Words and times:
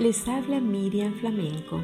Les 0.00 0.28
habla 0.28 0.60
Miriam 0.60 1.14
Flamenco. 1.14 1.80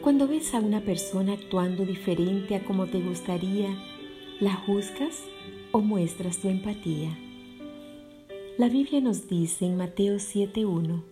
Cuando 0.00 0.26
ves 0.26 0.52
a 0.52 0.58
una 0.58 0.80
persona 0.80 1.34
actuando 1.34 1.84
diferente 1.84 2.56
a 2.56 2.64
como 2.64 2.86
te 2.86 3.00
gustaría, 3.00 3.68
¿la 4.40 4.56
juzgas 4.56 5.22
o 5.70 5.80
muestras 5.80 6.38
tu 6.38 6.48
empatía? 6.48 7.16
La 8.58 8.68
Biblia 8.68 9.00
nos 9.00 9.28
dice 9.28 9.64
en 9.64 9.76
Mateo 9.76 10.16
7.1, 10.16 11.02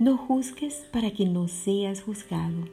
no 0.00 0.16
juzgues 0.16 0.86
para 0.92 1.12
que 1.12 1.26
no 1.26 1.46
seas 1.46 2.02
juzgado. 2.02 2.64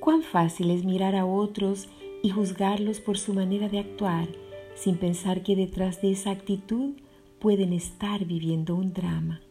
Cuán 0.00 0.22
fácil 0.22 0.70
es 0.70 0.82
mirar 0.82 1.14
a 1.14 1.26
otros 1.26 1.88
y 2.22 2.30
juzgarlos 2.30 3.00
por 3.00 3.18
su 3.18 3.34
manera 3.34 3.68
de 3.68 3.80
actuar 3.80 4.28
sin 4.74 4.96
pensar 4.96 5.42
que 5.42 5.56
detrás 5.56 6.00
de 6.00 6.12
esa 6.12 6.30
actitud 6.30 6.94
pueden 7.38 7.74
estar 7.74 8.24
viviendo 8.24 8.74
un 8.74 8.94
drama. 8.94 9.42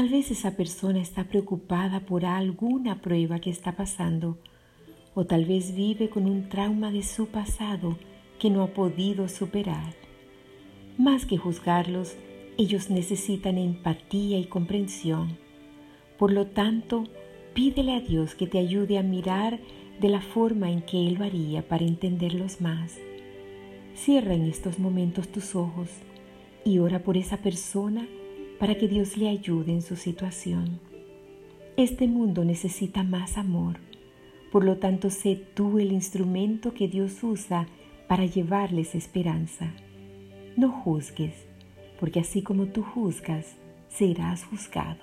Tal 0.00 0.08
vez 0.08 0.30
esa 0.30 0.52
persona 0.52 0.98
está 0.98 1.24
preocupada 1.24 2.00
por 2.00 2.24
alguna 2.24 3.02
prueba 3.02 3.38
que 3.38 3.50
está 3.50 3.72
pasando 3.72 4.38
o 5.14 5.26
tal 5.26 5.44
vez 5.44 5.74
vive 5.74 6.08
con 6.08 6.24
un 6.24 6.48
trauma 6.48 6.90
de 6.90 7.02
su 7.02 7.26
pasado 7.26 7.98
que 8.38 8.48
no 8.48 8.62
ha 8.62 8.68
podido 8.68 9.28
superar. 9.28 9.92
Más 10.96 11.26
que 11.26 11.36
juzgarlos, 11.36 12.14
ellos 12.56 12.88
necesitan 12.88 13.58
empatía 13.58 14.38
y 14.38 14.46
comprensión. 14.46 15.36
Por 16.18 16.32
lo 16.32 16.46
tanto, 16.46 17.04
pídele 17.52 17.92
a 17.92 18.00
Dios 18.00 18.34
que 18.34 18.46
te 18.46 18.56
ayude 18.56 18.96
a 18.96 19.02
mirar 19.02 19.60
de 20.00 20.08
la 20.08 20.22
forma 20.22 20.70
en 20.70 20.80
que 20.80 21.08
Él 21.08 21.16
lo 21.18 21.26
haría 21.26 21.68
para 21.68 21.84
entenderlos 21.84 22.62
más. 22.62 22.96
Cierra 23.94 24.32
en 24.32 24.46
estos 24.46 24.78
momentos 24.78 25.28
tus 25.28 25.54
ojos 25.54 25.90
y 26.64 26.78
ora 26.78 27.00
por 27.00 27.18
esa 27.18 27.36
persona 27.36 28.08
para 28.60 28.76
que 28.76 28.86
Dios 28.86 29.16
le 29.16 29.30
ayude 29.30 29.72
en 29.72 29.80
su 29.80 29.96
situación. 29.96 30.78
Este 31.78 32.06
mundo 32.06 32.44
necesita 32.44 33.02
más 33.02 33.38
amor, 33.38 33.78
por 34.52 34.64
lo 34.64 34.76
tanto 34.76 35.08
sé 35.08 35.34
tú 35.54 35.78
el 35.78 35.92
instrumento 35.92 36.74
que 36.74 36.86
Dios 36.86 37.24
usa 37.24 37.66
para 38.06 38.26
llevarles 38.26 38.94
esperanza. 38.94 39.72
No 40.58 40.70
juzgues, 40.70 41.46
porque 41.98 42.20
así 42.20 42.42
como 42.42 42.66
tú 42.66 42.82
juzgas, 42.82 43.56
serás 43.88 44.44
juzgado. 44.44 45.00